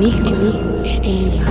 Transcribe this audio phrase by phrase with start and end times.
[0.00, 0.32] Enigma.
[0.82, 1.46] Enigma.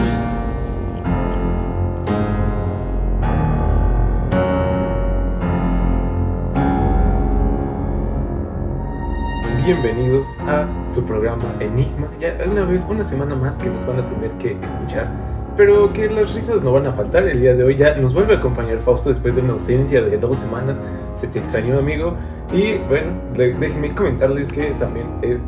[9.63, 12.07] Bienvenidos a su programa Enigma.
[12.19, 15.11] Ya una vez, una semana más que nos van a tener que escuchar.
[15.55, 17.75] Pero que las risas no van a faltar el día de hoy.
[17.75, 20.81] Ya nos vuelve a acompañar Fausto después de una ausencia de dos semanas.
[21.13, 22.15] Se te extrañó, amigo.
[22.51, 25.43] Y bueno, déjenme comentarles que también es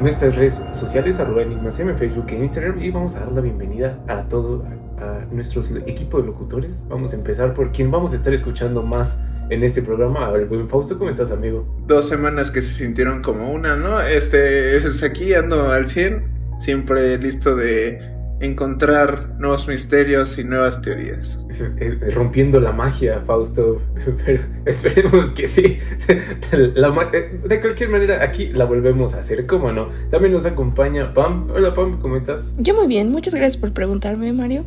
[0.00, 2.80] nuestras redes sociales, arroba enigmasm en Facebook e Instagram.
[2.82, 4.64] Y vamos a dar la bienvenida a todo,
[4.98, 6.84] a, a nuestro equipo de locutores.
[6.88, 9.18] Vamos a empezar por quien vamos a estar escuchando más
[9.50, 10.30] en este programa.
[10.34, 11.66] El buen Fausto, ¿cómo estás, amigo?
[11.86, 14.00] dos semanas que se sintieron como una, ¿no?
[14.00, 21.40] Este, pues aquí ando al 100, siempre listo de encontrar nuevos misterios y nuevas teorías.
[21.50, 21.72] Eh,
[22.02, 23.80] eh, rompiendo la magia, Fausto.
[24.24, 25.78] Pero esperemos que sí.
[26.74, 29.88] La ma- eh, de cualquier manera, aquí la volvemos a hacer, ¿cómo no?
[30.10, 31.48] También nos acompaña Pam.
[31.50, 32.54] Hola, Pam, ¿cómo estás?
[32.58, 34.64] Yo muy bien, muchas gracias por preguntarme, Mario.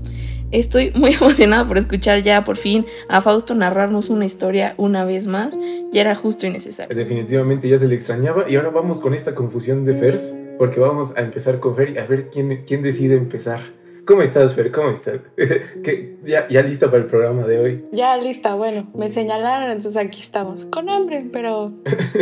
[0.52, 5.28] Estoy muy emocionada por escuchar ya por fin a Fausto narrarnos una historia una vez
[5.28, 5.56] más.
[5.92, 6.96] Ya era justo y necesario.
[6.96, 8.50] Definitivamente ya se le extrañaba.
[8.50, 10.36] Y ahora vamos con esta confusión de Fers.
[10.58, 13.62] Porque vamos a empezar con Fer y a ver quién, quién decide empezar.
[14.06, 14.72] ¿Cómo estás, Fer?
[14.72, 15.20] ¿Cómo estás?
[15.84, 17.86] ¿Qué- ya, ¿Ya lista para el programa de hoy?
[17.92, 20.66] Ya lista, bueno, me señalaron, entonces aquí estamos.
[20.66, 21.72] Con hambre, pero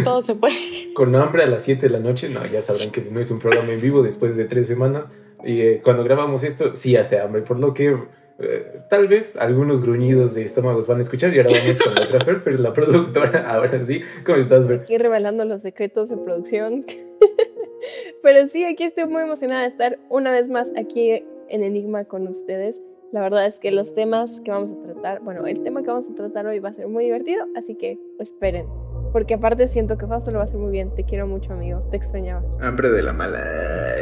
[0.04, 0.56] todo se puede.
[0.94, 3.40] Con hambre a las 7 de la noche, no, ya sabrán que no es un
[3.40, 5.06] programa en vivo después de tres semanas.
[5.44, 7.98] Y eh, cuando grabamos esto, sí hace hambre, por lo que
[8.40, 11.34] eh, tal vez algunos gruñidos de estómagos van a escuchar.
[11.34, 13.52] Y ahora vamos con la otra Fer, la productora.
[13.54, 14.82] Ahora sí, ¿cómo estás, Fer?
[14.82, 16.86] aquí revelando los secretos de producción.
[18.24, 22.28] Pero sí, aquí estoy muy emocionada de estar una vez más aquí en Enigma con
[22.28, 22.82] ustedes.
[23.12, 26.10] La verdad es que los temas que vamos a tratar, bueno, el tema que vamos
[26.10, 28.68] a tratar hoy va a ser muy divertido, así que esperen.
[29.12, 30.92] Porque aparte siento que Fausto lo va a hacer muy bien.
[30.96, 31.82] Te quiero mucho, amigo.
[31.92, 32.42] Te extrañaba.
[32.62, 33.40] Hambre de la mala.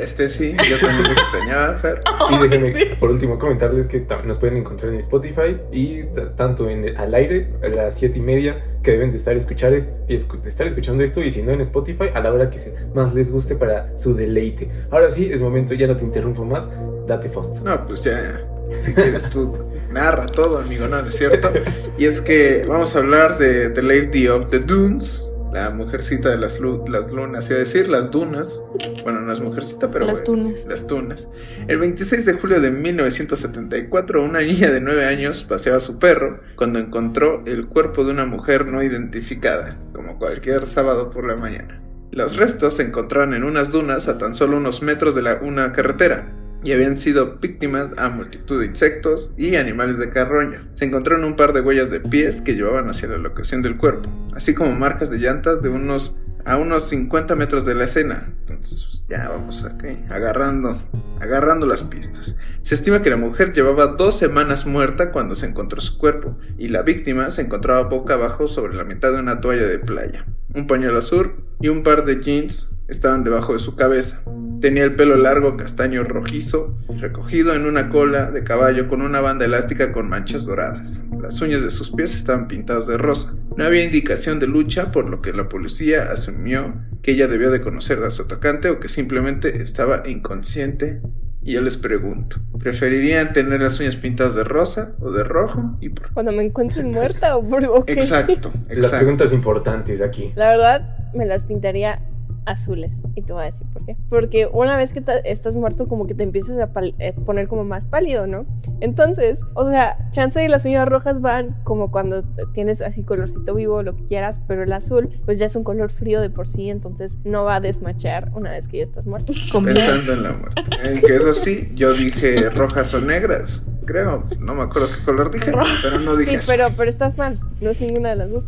[0.02, 2.02] Este sí, yo también te extrañaba, Fer.
[2.32, 6.04] Y déjenme, por último, comentarles que nos pueden encontrar en Spotify y
[6.36, 10.46] tanto en al aire a las 7 y media que deben de estar, escuchar escu-
[10.46, 12.60] estar escuchando esto y si no en Spotify a la hora que
[12.94, 14.70] más les guste para su deleite.
[14.92, 16.70] Ahora sí, es momento, ya no te interrumpo más,
[17.08, 17.62] date Fausto.
[17.64, 18.42] No, pues ya,
[18.78, 19.54] si quieres tú,
[19.96, 21.52] narra todo, amigo, no, no es cierto.
[21.98, 26.38] Y es que vamos a hablar de The Lady of the Dunes, la mujercita de
[26.38, 28.66] las, lu- las lunas, iba a decir, las dunas.
[29.04, 30.66] Bueno, no es mujercita, pero Las bueno, tunas.
[30.68, 31.30] Las tunas.
[31.70, 36.42] El 26 de julio de 1974, una niña de 9 años paseaba a su perro
[36.58, 41.82] cuando encontró el cuerpo de una mujer no identificada, como cualquier sábado por la mañana.
[42.12, 45.72] Los restos se encontraron en unas dunas a tan solo unos metros de la, una
[45.72, 46.34] carretera
[46.66, 50.68] y habían sido víctimas a multitud de insectos y animales de carroña.
[50.74, 54.10] Se encontraron un par de huellas de pies que llevaban hacia la locación del cuerpo,
[54.36, 58.24] así como marcas de llantas de unos a unos 50 metros de la escena.
[58.48, 60.78] Entonces, pues, ya vamos aquí, agarrando,
[61.20, 62.38] agarrando las pistas.
[62.62, 66.70] Se estima que la mujer llevaba dos semanas muerta cuando se encontró su cuerpo, y
[66.70, 70.26] la víctima se encontraba boca abajo sobre la mitad de una toalla de playa.
[70.54, 74.24] Un pañuelo azul y un par de jeans estaban debajo de su cabeza.
[74.62, 79.46] Tenía el pelo largo castaño rojizo, recogido en una cola de caballo con una banda
[79.46, 81.04] elástica con manchas doradas.
[81.22, 83.36] Las uñas de sus pies estaban pintadas de rosa.
[83.58, 87.62] No había indicación de lucha, por lo que la policía asumió que ella debió de
[87.62, 91.02] conocer a su atacante o que simplemente estaba inconsciente.
[91.44, 95.78] Y yo les pregunto, ¿preferirían tener las uñas pintadas de rosa o de rojo?
[95.80, 96.12] ¿Y por?
[96.12, 97.94] Cuando me encuentren muerta o por o qué?
[97.94, 98.98] Exacto, Las exacto.
[98.98, 100.32] preguntas importantes aquí.
[100.36, 102.00] La verdad, me las pintaría
[102.46, 103.02] azules.
[103.16, 103.96] Y te voy a decir por qué.
[104.10, 106.70] Porque una vez que estás muerto, como que te empiezas a
[107.00, 108.46] eh, poner como más pálido, ¿no?
[108.82, 112.24] Entonces, o sea, chance y las uñas rojas van como cuando
[112.54, 115.90] tienes así colorcito vivo, lo que quieras, pero el azul, pues ya es un color
[115.92, 119.34] frío de por sí, entonces no va a desmachar una vez que ya estás muerto.
[119.52, 120.62] Pensando en la muerte.
[120.84, 123.66] En que eso sí, yo dije rojas o negras.
[123.86, 125.52] Creo, no me acuerdo qué color dije,
[125.84, 126.52] pero no dije Sí, eso.
[126.52, 127.40] pero, pero estás mal.
[127.62, 128.46] No es ninguna de las dos.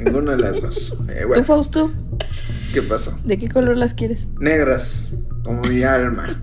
[0.00, 0.96] Ninguna de las dos.
[1.08, 1.90] Eh, ¿Tú, Fausto?
[2.72, 3.18] ¿qué pasó?
[3.24, 4.28] ¿De qué color las quieres?
[4.38, 5.10] Negras,
[5.44, 6.42] como mi alma.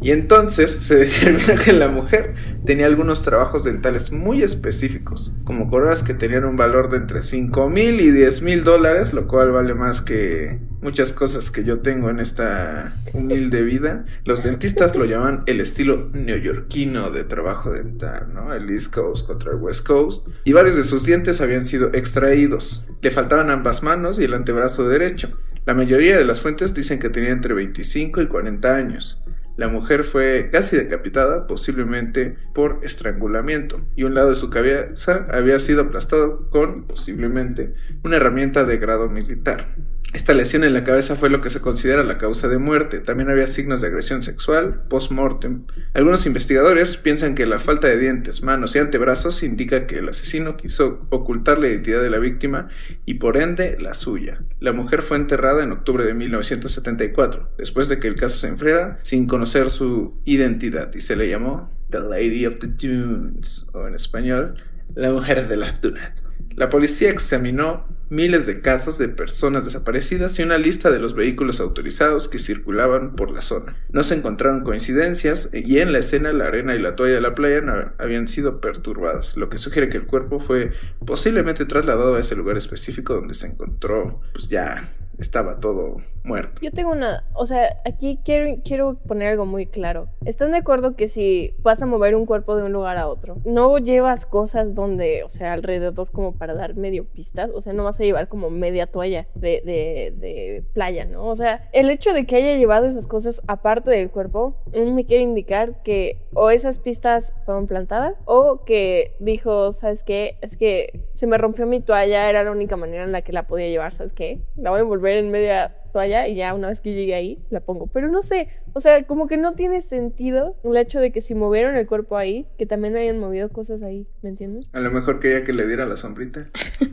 [0.00, 2.34] Y entonces se determinó que la mujer
[2.64, 7.68] tenía algunos trabajos dentales muy específicos, como coronas que tenían un valor de entre 5
[7.68, 12.10] mil y 10 mil dólares, lo cual vale más que muchas cosas que yo tengo
[12.10, 14.04] en esta humilde vida.
[14.24, 18.52] Los dentistas lo llaman el estilo neoyorquino de trabajo dental, ¿no?
[18.52, 20.28] El East Coast contra el West Coast.
[20.44, 22.86] Y varios de sus dientes habían sido extraídos.
[23.00, 25.38] Le faltaban ambas manos y el antebrazo derecho.
[25.64, 29.22] La mayoría de las fuentes dicen que tenía entre 25 y 40 años.
[29.56, 35.58] La mujer fue casi decapitada, posiblemente por estrangulamiento, y un lado de su cabeza había
[35.58, 39.74] sido aplastado con, posiblemente, una herramienta de grado militar.
[40.12, 43.00] Esta lesión en la cabeza fue lo que se considera la causa de muerte.
[43.00, 45.64] También había signos de agresión sexual post-mortem.
[45.94, 50.58] Algunos investigadores piensan que la falta de dientes, manos y antebrazos indica que el asesino
[50.58, 52.68] quiso ocultar la identidad de la víctima
[53.06, 54.42] y por ende la suya.
[54.62, 59.00] La mujer fue enterrada en octubre de 1974, después de que el caso se enfriara
[59.02, 63.96] sin conocer su identidad y se le llamó The Lady of the Dunes, o en
[63.96, 64.54] español,
[64.94, 66.12] la mujer de las dunas.
[66.54, 71.60] La policía examinó miles de casos de personas desaparecidas y una lista de los vehículos
[71.60, 73.74] autorizados que circulaban por la zona.
[73.88, 77.34] No se encontraron coincidencias y en la escena la arena y la toalla de la
[77.34, 80.72] playa no habían sido perturbadas, lo que sugiere que el cuerpo fue
[81.06, 84.86] posiblemente trasladado a ese lugar específico donde se encontró pues ya
[85.18, 86.62] estaba todo muerto.
[86.62, 90.08] Yo tengo una, o sea, aquí quiero, quiero poner algo muy claro.
[90.24, 93.36] ¿Están de acuerdo que si vas a mover un cuerpo de un lugar a otro,
[93.44, 97.50] no llevas cosas donde, o sea, alrededor como para dar medio pistas?
[97.54, 101.26] O sea, no vas a llevar como media toalla de, de, playa, ¿no?
[101.26, 105.22] O sea, el hecho de que haya llevado esas cosas aparte del cuerpo me quiere
[105.22, 110.38] indicar que o esas pistas fueron plantadas o que dijo, ¿sabes qué?
[110.40, 113.46] Es que se me rompió mi toalla, era la única manera en la que la
[113.46, 114.40] podía llevar, ¿sabes qué?
[114.56, 117.60] La voy a envolver en media toalla y ya una vez que llegue ahí la
[117.60, 117.86] pongo.
[117.88, 121.34] Pero no sé, o sea, como que no tiene sentido el hecho de que si
[121.34, 124.66] movieron el cuerpo ahí, que también hayan movido cosas ahí, ¿me entiendes?
[124.72, 126.48] A lo mejor quería que le diera la sombrita.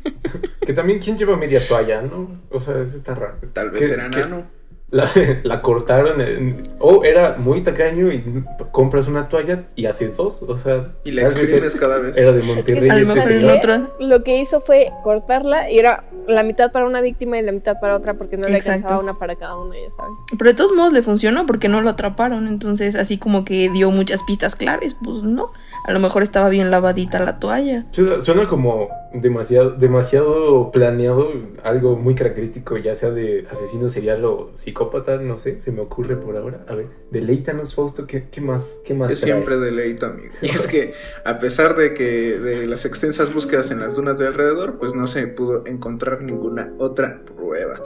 [0.66, 2.42] que también, ¿quién lleva media toalla, no?
[2.50, 3.38] O sea, eso está raro.
[3.54, 4.59] Tal vez era nano.
[4.92, 5.10] La,
[5.44, 10.88] la, cortaron o era muy tacaño y compras una toalla y haces dos o sea
[11.04, 12.18] y la escribes cada vez.
[12.18, 13.96] era de Monterrey es que este otro...
[14.00, 17.80] lo que hizo fue cortarla y era la mitad para una víctima y la mitad
[17.80, 20.14] para otra porque no le alcanzaba una para cada una ya saben.
[20.38, 23.92] Pero de todos modos le funcionó porque no lo atraparon entonces así como que dio
[23.92, 25.52] muchas pistas claves pues no
[25.90, 27.86] a lo mejor estaba bien lavadita la toalla
[28.20, 31.32] suena como demasiado demasiado planeado
[31.64, 36.16] algo muy característico ya sea de asesino serial o psicópata no sé, se me ocurre
[36.16, 36.66] por ahora.
[36.68, 38.78] A ver, deleítanos, Fausto, ¿qué, qué más?
[38.86, 40.34] Qué más Yo siempre deleito, amigo.
[40.42, 40.94] Y es que,
[41.26, 45.08] a pesar de que de las extensas búsquedas en las dunas de alrededor, pues no
[45.08, 47.82] se pudo encontrar ninguna otra prueba.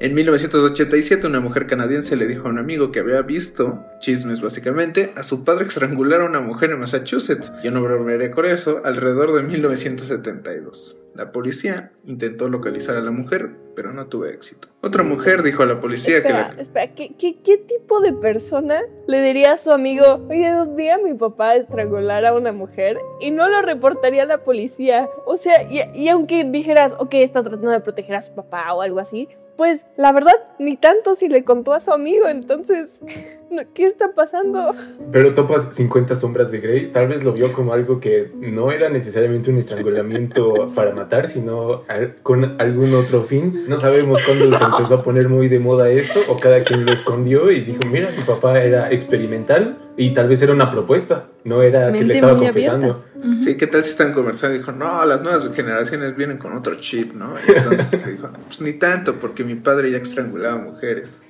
[0.00, 5.12] En 1987, una mujer canadiense le dijo a un amigo que había visto, chismes básicamente,
[5.16, 7.47] a su padre estrangular a una mujer en Massachusetts.
[7.62, 10.98] Yo no bromearé con eso, alrededor de 1972.
[11.14, 14.68] La policía intentó localizar a la mujer, pero no tuvo éxito.
[14.82, 16.54] Otra mujer dijo a la policía que la...
[16.58, 21.14] Espera, ¿qué, qué, tipo de persona le diría a su amigo, oye, vi a mi
[21.14, 25.08] papá estrangular a una mujer y no lo reportaría a la policía?
[25.26, 28.82] O sea, y, y aunque dijeras, ok, está tratando de proteger a su papá o
[28.82, 33.02] algo así, pues la verdad, ni tanto si le contó a su amigo, entonces,
[33.74, 34.72] ¿qué está pasando?
[35.10, 38.88] Pero topas 50 sombras de Grey, tal vez lo vio como algo que no era
[38.88, 41.82] necesariamente un estrangulamiento para matar, sino
[42.22, 43.64] con algún otro fin.
[43.66, 46.92] No sabemos cuándo se empezó a poner muy de moda esto, o cada quien lo
[46.92, 51.60] escondió y dijo, mira, mi papá era experimental y tal vez era una propuesta, no
[51.60, 53.04] era que le estaba confesando.
[53.36, 54.56] Sí, ¿qué tal si están conversando?
[54.56, 57.34] Dijo, no, las nuevas generaciones vienen con otro chip, ¿no?
[57.46, 61.24] Y entonces dijo, pues ni tanto, porque mi padre ya estrangulaba mujeres.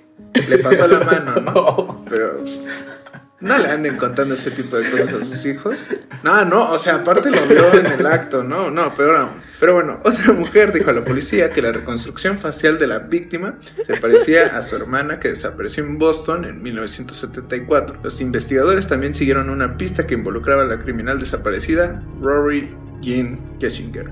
[0.51, 2.05] Le pasó la mano, ¿no?
[2.11, 2.71] Pero pues,
[3.41, 5.87] no le anden contando ese tipo de cosas a sus hijos.
[6.25, 9.29] No, no, o sea, aparte lo vio en el acto, no, no, peor.
[9.61, 13.57] Pero bueno, otra mujer dijo a la policía que la reconstrucción facial de la víctima
[13.83, 18.01] se parecía a su hermana que desapareció en Boston en 1974.
[18.03, 24.11] Los investigadores también siguieron una pista que involucraba a la criminal desaparecida Rory Jean Keshinger,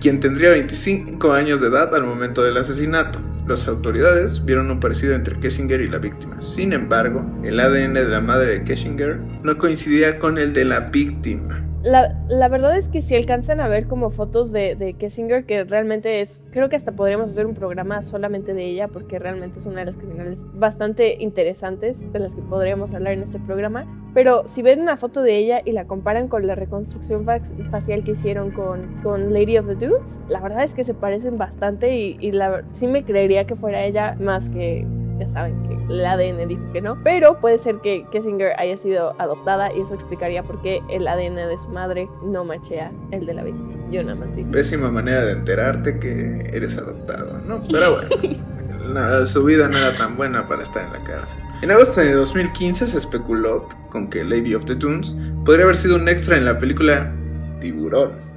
[0.00, 3.20] quien tendría 25 años de edad al momento del asesinato.
[3.46, 6.40] Las autoridades vieron un parecido entre Kessinger y la víctima.
[6.40, 10.80] Sin embargo, el ADN de la madre de Kessinger no coincidía con el de la
[10.80, 11.66] víctima.
[11.82, 15.64] La, la, verdad es que si alcanzan a ver como fotos de, de, Kessinger, que
[15.64, 19.66] realmente es, creo que hasta podríamos hacer un programa solamente de ella, porque realmente es
[19.66, 23.86] una de las criminales bastante interesantes de las que podríamos hablar en este programa.
[24.14, 28.12] Pero si ven una foto de ella y la comparan con la reconstrucción facial que
[28.12, 32.16] hicieron con, con Lady of the Dudes, la verdad es que se parecen bastante y,
[32.20, 34.86] y la, sí me creería que fuera ella más que
[35.20, 39.14] ya saben que el ADN dijo que no, pero puede ser que Kessinger haya sido
[39.18, 43.34] adoptada y eso explicaría por qué el ADN de su madre no machea el de
[43.34, 43.74] la víctima.
[43.90, 44.50] Yo nada más digo.
[44.50, 47.62] Pésima manera de enterarte que eres adoptado, ¿no?
[47.70, 49.26] Pero bueno.
[49.26, 51.38] su vida no era tan buena para estar en la cárcel.
[51.62, 55.96] En agosto de 2015 se especuló con que Lady of the Dunes podría haber sido
[55.96, 57.12] un extra en la película
[57.60, 58.30] Tiburón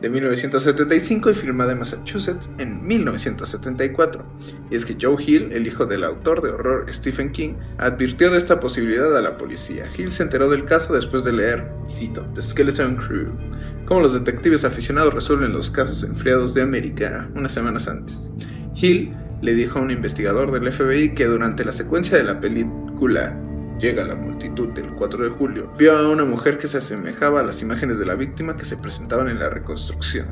[0.00, 4.24] de 1975 y filmada en Massachusetts en 1974.
[4.70, 8.38] Y es que Joe Hill, el hijo del autor de horror Stephen King, advirtió de
[8.38, 9.84] esta posibilidad a la policía.
[9.96, 13.32] Hill se enteró del caso después de leer, cito, The Skeleton Crew,
[13.86, 18.32] cómo los detectives aficionados resuelven los casos enfriados de América unas semanas antes.
[18.74, 23.36] Hill le dijo a un investigador del FBI que durante la secuencia de la película
[23.78, 27.42] Llega la multitud del 4 de julio, vio a una mujer que se asemejaba a
[27.44, 30.26] las imágenes de la víctima que se presentaban en la reconstrucción.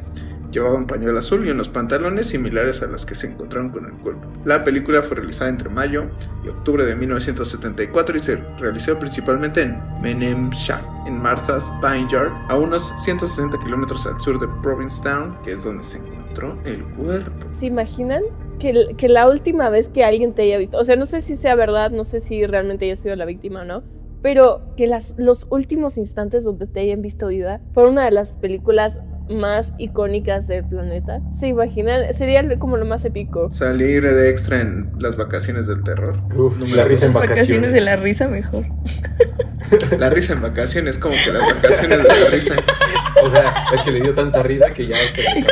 [0.50, 3.92] Llevaba un pañuelo azul y unos pantalones similares a los que se encontraron con el
[3.92, 4.26] cuerpo.
[4.44, 6.06] La película fue realizada entre mayo
[6.44, 12.92] y octubre de 1974 y se realizó principalmente en Menemsha, en Martha's Vineyard, a unos
[13.04, 17.46] 160 kilómetros al sur de Provincetown, que es donde se encontró el cuerpo.
[17.52, 18.22] ¿Se imaginan?
[18.58, 21.54] Que, la última vez que alguien te haya visto, o sea, no sé si sea
[21.54, 23.82] verdad, no sé si realmente haya sido la víctima o no,
[24.22, 28.32] pero que las, los últimos instantes donde te hayan visto vida fue una de las
[28.32, 31.20] películas más icónicas del planeta.
[31.36, 32.12] ¿Se imaginan?
[32.14, 33.50] Sería como lo más épico.
[33.50, 36.16] Salir de extra en las vacaciones del terror.
[36.36, 37.40] Uf, la risa en vacaciones.
[37.40, 38.64] Vacaciones de la risa mejor.
[39.98, 42.54] La risa en vacaciones, como que las vacaciones de la risa.
[43.24, 44.94] O sea, es que le dio tanta risa que ya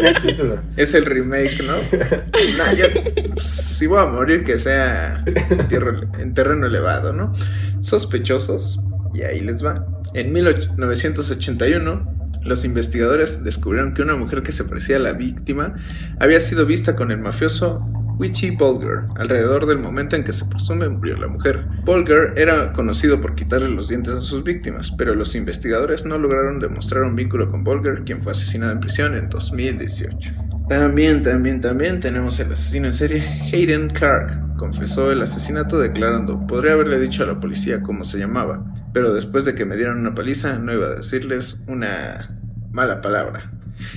[0.05, 0.61] el título.
[0.77, 1.79] Es el remake, ¿no?
[2.57, 2.85] Nah, yo,
[3.33, 7.33] pues, si voy a morir, que sea en, tierra- en terreno elevado, ¿no?
[7.81, 8.81] Sospechosos,
[9.15, 9.85] y ahí les va.
[10.15, 15.75] En 1981, los investigadores descubrieron que una mujer que se parecía a la víctima
[16.21, 17.85] había sido vista con el mafioso
[18.19, 21.67] Witchy Bulger, alrededor del momento en que se presume murió la mujer.
[21.85, 26.61] Bulger era conocido por quitarle los dientes a sus víctimas, pero los investigadores no lograron
[26.61, 30.54] demostrar un vínculo con Bulger, quien fue asesinado en prisión en 2018.
[30.69, 34.57] También, también, también tenemos el asesino en serie Hayden Clark.
[34.57, 39.45] Confesó el asesinato declarando, podría haberle dicho a la policía cómo se llamaba, pero después
[39.45, 42.39] de que me dieran una paliza no iba a decirles una
[42.73, 43.51] mala palabra.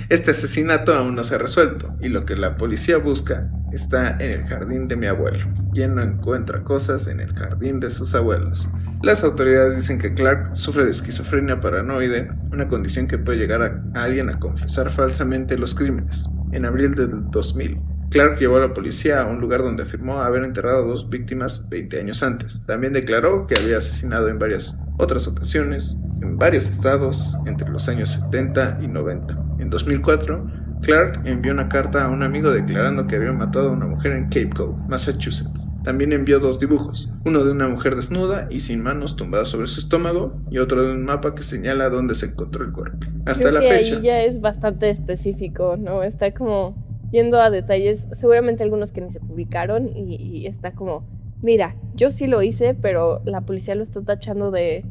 [0.08, 4.30] Este asesinato aún no se ha resuelto y lo que la policía busca está en
[4.30, 8.68] el jardín de mi abuelo, quien no encuentra cosas en el jardín de sus abuelos.
[9.02, 14.02] Las autoridades dicen que Clark sufre de esquizofrenia paranoide, una condición que puede llegar a,
[14.02, 16.28] alguien a confesar falsamente los crímenes.
[16.50, 17.78] En abril del 2000,
[18.10, 21.68] Clark llevó a la policía a un lugar donde afirmó haber enterrado a dos víctimas
[21.68, 22.64] 20 años antes.
[22.64, 28.10] También declaró que había asesinado en varias otras ocasiones, en varios estados, entre los años
[28.10, 29.36] 70 y 90.
[29.58, 30.46] En 2004,
[30.82, 34.24] Clark envió una carta a un amigo declarando que había matado a una mujer en
[34.24, 35.66] Cape Cod, Massachusetts.
[35.82, 39.80] También envió dos dibujos, uno de una mujer desnuda y sin manos tumbada sobre su
[39.80, 42.98] estómago y otro de un mapa que señala dónde se encontró el cuerpo.
[43.26, 43.96] Hasta Creo la que fecha.
[43.96, 46.02] ahí ya es bastante específico, ¿no?
[46.02, 46.76] Está como
[47.10, 51.06] yendo a detalles, seguramente algunos que ni se publicaron y, y está como,
[51.42, 54.84] mira, yo sí lo hice, pero la policía lo está tachando de,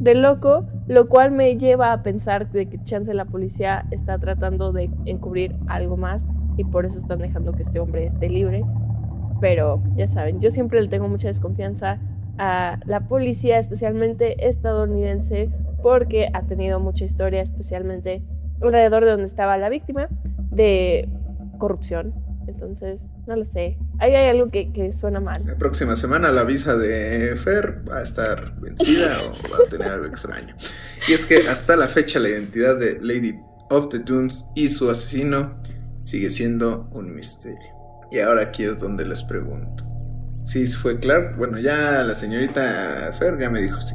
[0.00, 4.72] de loco, lo cual me lleva a pensar de que chance la policía está tratando
[4.72, 6.26] de encubrir algo más
[6.56, 8.64] y por eso están dejando que este hombre esté libre.
[9.40, 11.98] Pero ya saben, yo siempre le tengo mucha desconfianza
[12.38, 15.50] a la policía, especialmente estadounidense,
[15.82, 18.22] porque ha tenido mucha historia, especialmente
[18.62, 20.08] alrededor de donde estaba la víctima,
[20.50, 21.08] de
[21.58, 22.14] corrupción.
[22.46, 23.76] Entonces, no lo sé.
[24.00, 25.42] Ahí hay algo que, que suena mal.
[25.46, 29.88] La próxima semana la visa de Fer va a estar vencida o va a tener
[29.88, 30.56] algo extraño.
[31.06, 33.38] Y es que hasta la fecha la identidad de Lady
[33.68, 35.56] of the Dunes y su asesino
[36.02, 37.58] sigue siendo un misterio.
[38.10, 39.84] Y ahora aquí es donde les pregunto.
[40.44, 43.94] Si fue Clark, bueno, ya la señorita Fer ya me dijo sí.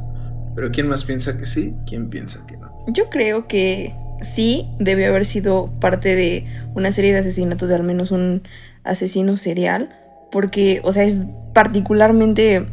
[0.54, 1.74] Pero ¿quién más piensa que sí?
[1.86, 2.72] ¿Quién piensa que no?
[2.88, 7.82] Yo creo que sí debió haber sido parte de una serie de asesinatos de al
[7.82, 8.42] menos un
[8.84, 9.90] asesino serial.
[10.30, 12.66] Porque, o sea, es particularmente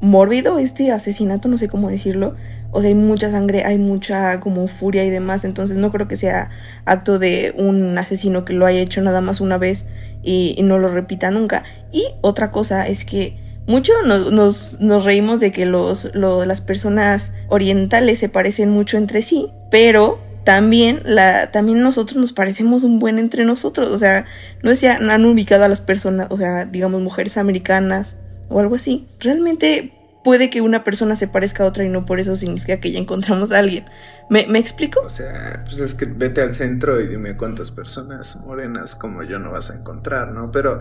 [0.00, 2.34] mórbido este asesinato, no sé cómo decirlo.
[2.72, 5.44] O sea, hay mucha sangre, hay mucha como furia y demás.
[5.44, 6.50] Entonces no creo que sea
[6.84, 9.86] acto de un asesino que lo haya hecho nada más una vez
[10.22, 11.64] y, no lo repita nunca.
[11.92, 18.28] Y otra cosa es que mucho nos, nos, reímos de que las personas orientales se
[18.28, 20.18] parecen mucho entre sí, pero
[20.50, 23.88] también, la, también nosotros nos parecemos un buen entre nosotros.
[23.90, 24.24] O sea,
[24.64, 28.16] no si han, han ubicado a las personas, o sea, digamos mujeres americanas
[28.48, 29.06] o algo así.
[29.20, 29.92] Realmente
[30.24, 32.98] puede que una persona se parezca a otra y no por eso significa que ya
[32.98, 33.84] encontramos a alguien.
[34.28, 35.02] ¿Me, ¿me explico?
[35.02, 39.38] O sea, pues es que vete al centro y dime cuántas personas morenas como yo
[39.38, 40.50] no vas a encontrar, ¿no?
[40.50, 40.80] Pero,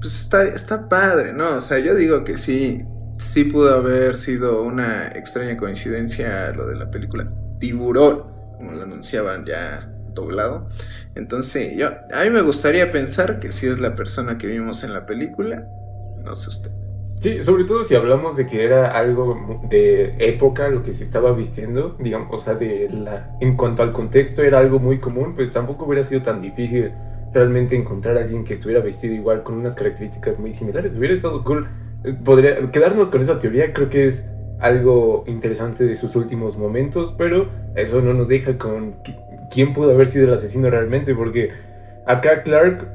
[0.00, 1.56] pues está, está padre, ¿no?
[1.56, 2.84] O sea, yo digo que sí,
[3.18, 9.46] sí pudo haber sido una extraña coincidencia lo de la película Tiburón, como lo anunciaban
[9.46, 10.68] ya doblado.
[11.14, 14.92] Entonces, yo, a mí me gustaría pensar que sí es la persona que vimos en
[14.92, 15.66] la película,
[16.22, 16.70] no sé usted.
[17.20, 21.32] Sí, sobre todo si hablamos de que era algo de época lo que se estaba
[21.32, 25.50] vistiendo, digamos, o sea, de la, en cuanto al contexto era algo muy común, pues
[25.50, 26.92] tampoco hubiera sido tan difícil
[27.32, 30.96] realmente encontrar a alguien que estuviera vestido igual con unas características muy similares.
[30.96, 31.68] Hubiera estado cool.
[32.04, 34.28] Eh, Podría quedarnos con esa teoría, creo que es
[34.60, 39.16] algo interesante de sus últimos momentos, pero eso no nos deja con qui-
[39.52, 41.50] quién pudo haber sido el asesino realmente, porque
[42.06, 42.86] acá Clark,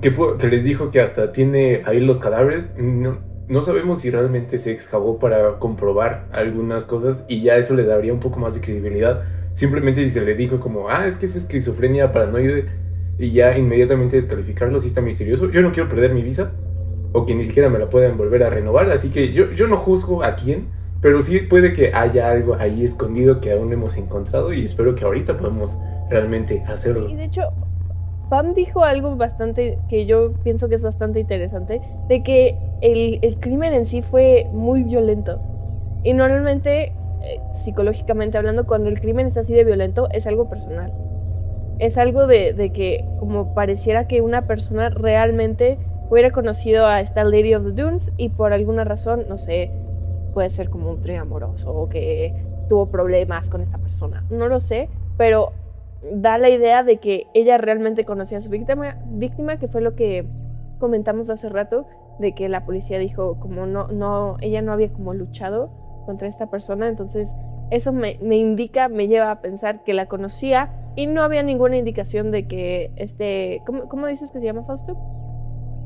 [0.00, 3.18] que, que les dijo que hasta tiene ahí los cadáveres, no,
[3.48, 8.12] no sabemos si realmente se excavó para comprobar algunas cosas y ya eso le daría
[8.12, 9.22] un poco más de credibilidad.
[9.54, 12.66] Simplemente si se le dijo como, ah, es que es esquizofrenia paranoide
[13.18, 15.50] y ya inmediatamente descalificarlo si está misterioso.
[15.50, 16.52] Yo no quiero perder mi visa
[17.12, 19.78] o que ni siquiera me la puedan volver a renovar, así que yo, yo no
[19.78, 20.66] juzgo a quién,
[21.00, 25.04] pero sí puede que haya algo ahí escondido que aún hemos encontrado y espero que
[25.04, 25.78] ahorita podamos
[26.10, 27.08] realmente hacerlo.
[27.08, 27.52] Y de hecho,
[28.28, 33.38] Pam dijo algo bastante que yo pienso que es bastante interesante, de que el, el
[33.38, 35.40] crimen en sí fue muy violento.
[36.02, 40.92] Y normalmente, eh, psicológicamente hablando, cuando el crimen es así de violento, es algo personal.
[41.78, 47.22] Es algo de, de que como pareciera que una persona realmente hubiera conocido a esta
[47.24, 49.70] Lady of the Dunes y por alguna razón, no sé,
[50.36, 52.34] puede ser como un trío amoroso o que
[52.68, 54.22] tuvo problemas con esta persona.
[54.28, 55.54] No lo sé, pero
[56.12, 59.94] da la idea de que ella realmente conocía a su víctima, víctima que fue lo
[59.94, 60.26] que
[60.78, 61.86] comentamos hace rato,
[62.18, 65.70] de que la policía dijo como no, no, ella no había como luchado
[66.04, 67.34] contra esta persona, entonces
[67.70, 71.78] eso me, me indica, me lleva a pensar que la conocía y no había ninguna
[71.78, 74.98] indicación de que este, ¿cómo, cómo dices que se llama Fausto?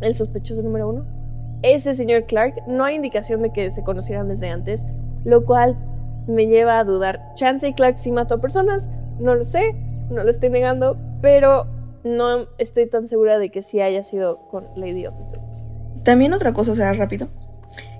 [0.00, 1.19] El sospechoso número uno.
[1.62, 4.86] Ese señor Clark, no hay indicación de que se conocieran desde antes,
[5.24, 5.76] lo cual
[6.26, 7.20] me lleva a dudar.
[7.34, 8.88] Chance y Clark sí mató a personas,
[9.18, 9.74] no lo sé,
[10.10, 11.66] no lo estoy negando, pero
[12.04, 15.64] no estoy tan segura de que sí haya sido con Lady of the Dunes.
[16.02, 17.28] También otra cosa, o sea, rápido.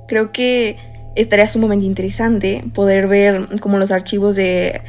[0.08, 0.76] Creo que
[1.14, 4.80] estaría sumamente interesante poder ver como los archivos de,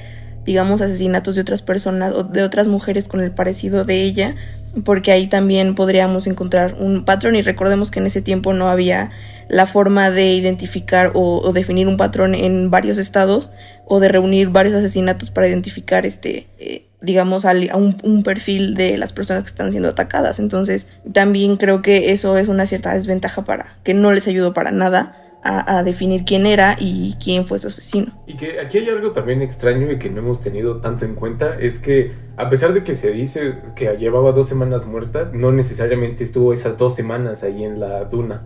[0.45, 4.35] digamos, asesinatos de otras personas o de otras mujeres con el parecido de ella,
[4.83, 9.11] porque ahí también podríamos encontrar un patrón y recordemos que en ese tiempo no había
[9.49, 13.51] la forma de identificar o, o definir un patrón en varios estados
[13.85, 18.75] o de reunir varios asesinatos para identificar este eh, digamos al- a un, un perfil
[18.75, 20.39] de las personas que están siendo atacadas.
[20.39, 24.71] Entonces también creo que eso es una cierta desventaja para que no les ayudó para
[24.71, 28.89] nada a, a definir quién era y quién fue su asesino Y que aquí hay
[28.89, 32.73] algo también extraño y que no hemos tenido tanto en cuenta, es que a pesar
[32.73, 37.43] de que se dice que llevaba dos semanas muerta, no necesariamente estuvo esas dos semanas
[37.43, 38.43] ahí en la duna.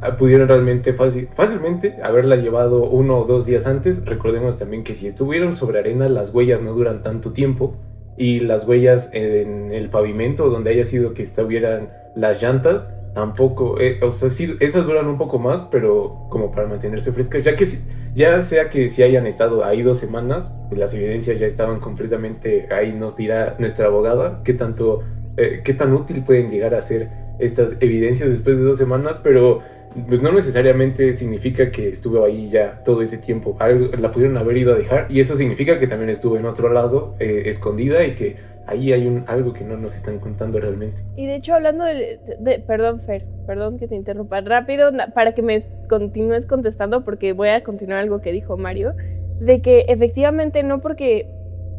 [0.00, 4.04] Ah, Pudieron realmente fácil- fácilmente haberla llevado uno o dos días antes.
[4.04, 7.76] Recordemos también que si estuvieron sobre arena, las huellas no duran tanto tiempo.
[8.16, 14.00] Y las huellas en el pavimento, donde haya sido que estuvieran las llantas, tampoco, eh,
[14.02, 17.64] o sea, sí, esas duran un poco más, pero como para mantenerse frescas, ya que
[17.64, 17.78] si,
[18.14, 22.68] ya sea que si hayan estado ahí dos semanas, pues las evidencias ya estaban completamente,
[22.72, 25.02] ahí nos dirá nuestra abogada qué tanto,
[25.36, 29.60] eh, qué tan útil pueden llegar a ser estas evidencias después de dos semanas, pero
[30.08, 33.56] pues no necesariamente significa que estuvo ahí ya todo ese tiempo,
[33.98, 37.14] la pudieron haber ido a dejar y eso significa que también estuvo en otro lado,
[37.20, 41.02] eh, escondida y que ahí hay un, algo que no nos están contando realmente.
[41.16, 44.40] Y de hecho, hablando de, de- Perdón, Fer, perdón que te interrumpa.
[44.40, 48.94] Rápido, para que me continúes contestando, porque voy a continuar algo que dijo Mario,
[49.38, 51.28] de que efectivamente no porque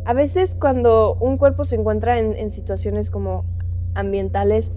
[0.05, 3.45] a veces cuando un cuerpo se encuentra en, en situaciones como
[3.95, 4.71] ambientales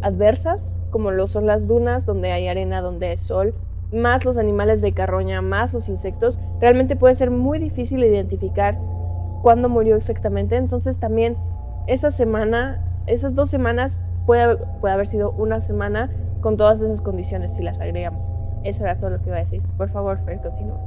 [0.00, 3.52] adversas, como lo son las dunas, donde hay arena, donde hay sol,
[3.92, 8.78] más los animales de carroña, más los insectos, realmente puede ser muy difícil identificar
[9.42, 10.54] cuándo murió exactamente.
[10.54, 11.36] Entonces también
[11.88, 17.56] esa semana, esas dos semanas, puede, puede haber sido una semana con todas esas condiciones
[17.56, 18.30] si las agregamos.
[18.62, 19.62] Eso era todo lo que iba a decir.
[19.76, 20.78] Por favor, Fer, continúa.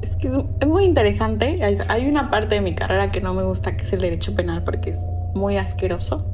[0.00, 0.28] Es que
[0.60, 1.56] es, muy interesante.
[1.88, 4.64] Hay una parte de mi carrera que no me gusta, que es el derecho penal,
[4.64, 4.98] porque es
[5.34, 6.24] muy asqueroso.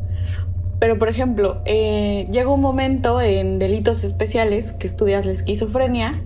[0.78, 6.22] Pero, por ejemplo, eh, llega un momento en delitos especiales que estudias la esquizofrenia,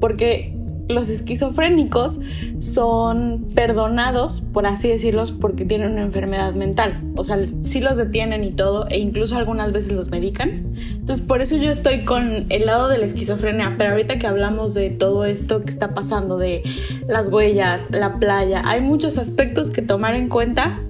[0.00, 0.56] porque
[0.88, 2.20] los esquizofrénicos
[2.58, 7.00] son perdonados, por así decirlos, porque tienen una enfermedad mental.
[7.16, 10.74] O sea, sí los detienen y todo, e incluso algunas veces los medican.
[10.94, 13.74] Entonces, por eso yo estoy con el lado de la esquizofrenia.
[13.78, 16.62] Pero ahorita que hablamos de todo esto que está pasando, de
[17.08, 20.80] las huellas, la playa, hay muchos aspectos que tomar en cuenta.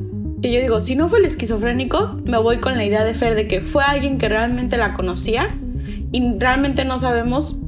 [0.43, 3.35] Que yo digo, si no fue el esquizofrénico, me voy con la idea de Fer
[3.35, 5.57] de que fue alguien que realmente la conocía
[6.11, 7.61] y realmente no sabemos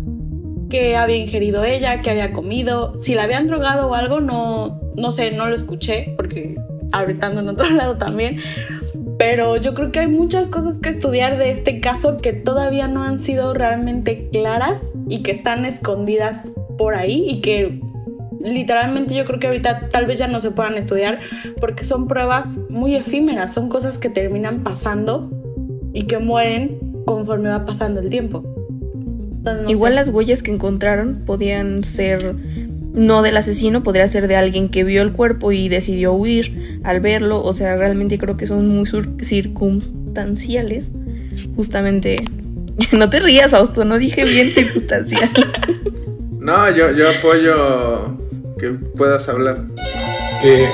[0.68, 5.12] qué había ingerido ella, qué había comido, si la habían drogado o algo, no, no
[5.12, 6.56] sé, no lo escuché porque
[6.92, 8.40] ahorita en otro lado también.
[9.18, 13.04] Pero yo creo que hay muchas cosas que estudiar de este caso que todavía no
[13.04, 17.80] han sido realmente claras y que están escondidas por ahí y que
[18.44, 21.20] literalmente yo creo que ahorita tal vez ya no se puedan estudiar
[21.60, 25.30] porque son pruebas muy efímeras, son cosas que terminan pasando
[25.92, 28.44] y que mueren conforme va pasando el tiempo.
[29.36, 29.96] Entonces, no Igual sé.
[29.96, 32.34] las huellas que encontraron podían ser
[32.92, 37.00] no del asesino, podría ser de alguien que vio el cuerpo y decidió huir al
[37.00, 38.86] verlo, o sea, realmente creo que son muy
[39.20, 40.90] circunstanciales.
[41.56, 42.24] Justamente,
[42.92, 45.30] no te rías, Fausto, no dije bien circunstancial.
[46.38, 48.23] No, yo, yo apoyo
[48.64, 49.58] que puedas hablar.
[50.40, 50.68] Que.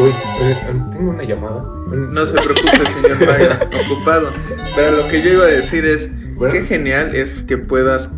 [0.00, 0.56] Uy, eh,
[0.92, 1.64] tengo una llamada.
[1.86, 3.50] No se preocupe, señor Mario,
[3.84, 4.30] ocupado.
[4.74, 6.52] Pero lo que yo iba a decir es: bueno.
[6.52, 8.10] qué genial es que puedas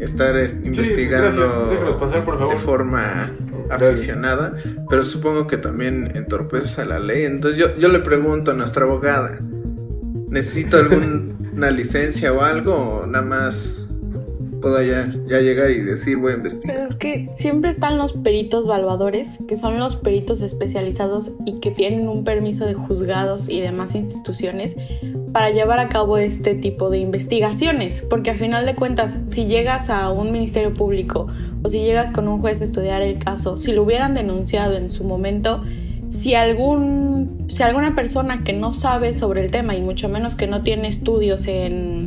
[0.00, 2.54] estar es, investigando sí, pasar, por favor.
[2.54, 3.30] de forma
[3.70, 4.54] aficionada,
[4.90, 7.24] pero supongo que también entorpeces a la ley.
[7.24, 9.38] Entonces yo, yo le pregunto a nuestra abogada,
[10.28, 12.74] ¿necesito alguna licencia o algo?
[12.74, 13.91] O nada más
[14.62, 15.06] pueda ya,
[15.40, 16.76] llegar y decir voy a investigar.
[16.76, 21.70] Pero es que siempre están los peritos valuadores, que son los peritos especializados y que
[21.70, 24.76] tienen un permiso de juzgados y demás instituciones
[25.32, 29.90] para llevar a cabo este tipo de investigaciones, porque al final de cuentas, si llegas
[29.90, 31.26] a un ministerio público
[31.62, 34.90] o si llegas con un juez a estudiar el caso, si lo hubieran denunciado en
[34.90, 35.62] su momento,
[36.10, 40.46] si algún si alguna persona que no sabe sobre el tema y mucho menos que
[40.46, 42.06] no tiene estudios en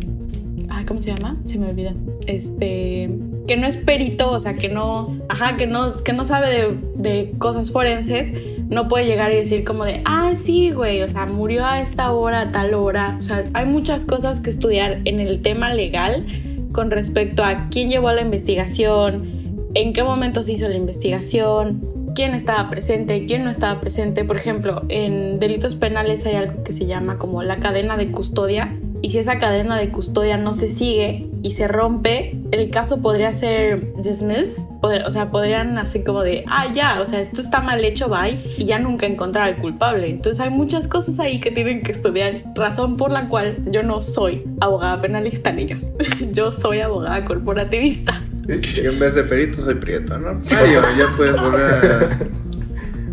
[0.85, 1.37] ¿cómo se llama?
[1.45, 1.93] Se me olvida.
[2.27, 3.09] Este,
[3.47, 6.79] que no es perito, o sea, que no, ajá, que no, que no sabe de,
[6.95, 8.33] de cosas forenses,
[8.69, 12.11] no puede llegar y decir como de, ah, sí, güey, o sea, murió a esta
[12.11, 13.15] hora, a tal hora.
[13.19, 16.25] O sea, hay muchas cosas que estudiar en el tema legal
[16.71, 22.11] con respecto a quién llevó a la investigación, en qué momento se hizo la investigación,
[22.15, 24.25] quién estaba presente, quién no estaba presente.
[24.25, 28.77] Por ejemplo, en delitos penales hay algo que se llama como la cadena de custodia,
[29.05, 33.35] y si esa cadena de custodia no se sigue y se rompe, el caso podría
[33.35, 37.85] ser dismissed, o sea, podrían así como de, ah, ya, o sea, esto está mal
[37.85, 40.09] hecho, bye, y ya nunca encontrar al culpable.
[40.09, 44.01] Entonces hay muchas cosas ahí que tienen que estudiar, razón por la cual yo no
[44.01, 45.87] soy abogada penalista, niños.
[46.31, 48.23] yo soy abogada corporativista.
[48.47, 50.41] Y en vez de perito soy prieto, ¿no?
[50.49, 52.19] Mario, ya puedes volver a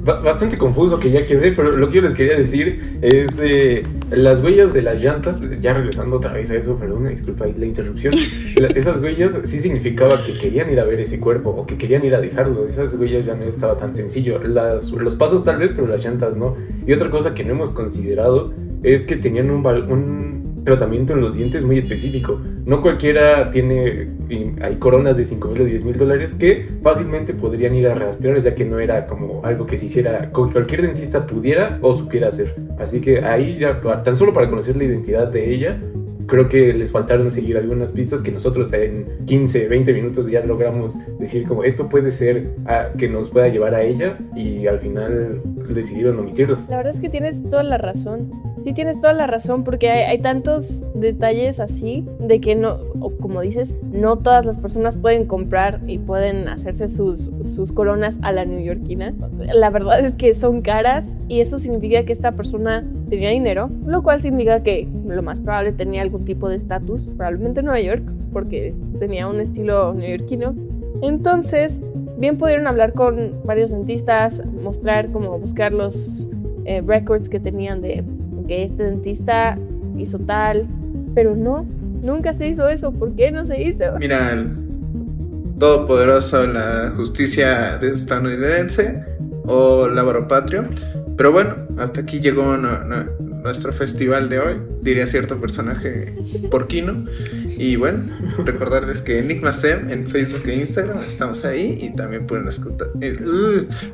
[0.05, 4.43] bastante confuso que ya quedé, pero lo que yo les quería decir es eh, las
[4.43, 8.15] huellas de las llantas, ya regresando otra vez a eso, perdón, disculpa la interrupción,
[8.75, 12.15] esas huellas sí significaba que querían ir a ver ese cuerpo o que querían ir
[12.15, 15.87] a dejarlo, esas huellas ya no estaba tan sencillo, las, los pasos tal vez, pero
[15.87, 16.57] las llantas no.
[16.87, 20.32] Y otra cosa que no hemos considerado es que tenían un, un
[20.65, 22.41] tratamiento en los dientes muy específico.
[22.65, 24.09] No cualquiera tiene,
[24.61, 28.41] hay coronas de 5 mil o 10 mil dólares que fácilmente podrían ir a rastrear
[28.43, 32.55] ya que no era como algo que se hiciera, cualquier dentista pudiera o supiera hacer.
[32.79, 35.79] Así que ahí ya, tan solo para conocer la identidad de ella,
[36.27, 40.97] creo que les faltaron seguir algunas pistas que nosotros en 15, 20 minutos ya logramos
[41.19, 45.43] decir como esto puede ser a, que nos pueda llevar a ella y al final
[45.69, 46.69] decidieron omitirlos.
[46.69, 48.31] La verdad es que tienes toda la razón.
[48.65, 52.79] Sí, tienes toda la razón porque hay, tantos detalles así de que no,
[53.21, 58.31] como dices, no todas las personas pueden comprar y pueden hacerse sus, sus coronas a
[58.31, 59.15] la neoyorquina.
[59.53, 64.03] La verdad es que son caras y eso significa que esta persona tenía dinero, lo
[64.03, 68.05] cual significa que lo más probable tenía algún tipo de estatus, probablemente en Nueva York,
[68.33, 70.55] porque tenía un estilo neoyorquino.
[71.03, 71.83] Entonces,
[72.17, 76.29] bien pudieron hablar con varios dentistas, mostrar cómo buscar los
[76.65, 78.05] eh, records que tenían de
[78.53, 79.59] que este dentista
[79.97, 80.65] hizo tal,
[81.15, 81.67] pero no,
[82.03, 82.93] nunca se hizo eso.
[82.93, 83.85] ¿Por qué no se hizo?
[83.99, 84.51] Mira, el
[85.59, 89.03] todopoderoso la justicia estadounidense
[89.45, 89.89] o
[90.29, 90.69] patrio
[91.17, 96.15] Pero bueno, hasta aquí llegó nuestro festival de hoy, diría cierto personaje
[96.51, 97.07] porquino.
[97.57, 98.13] Y bueno,
[98.45, 103.19] recordarles que Enigma Sem en Facebook e Instagram estamos ahí y también pueden escuchar, eh,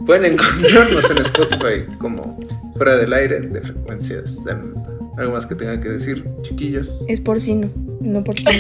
[0.05, 2.41] pueden encontrarnos en Spotify como
[2.79, 4.75] fuera del aire de frecuencias Sem.
[5.19, 7.05] ¿Algo más que tengan que decir, chiquillos?
[7.09, 7.69] Es porcino,
[8.01, 8.51] no porquino.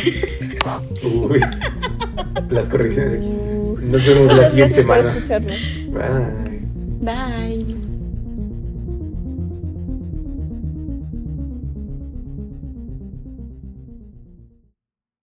[1.05, 1.41] Uy,
[2.51, 3.29] las correcciones aquí.
[3.81, 5.15] Nos vemos la siguiente semana.
[5.39, 6.59] Bye.
[7.01, 7.58] Bye.